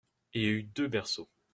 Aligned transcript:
Il 0.33 0.41
y 0.41 0.47
eut 0.47 0.63
deux 0.63 0.87
berceaux. 0.87 1.29